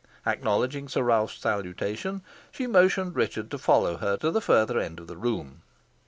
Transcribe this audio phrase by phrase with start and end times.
[0.25, 5.05] Acknowledging Sir Ralph's salutation, she motioned Richard to follow her to the further end of
[5.05, 5.61] the room.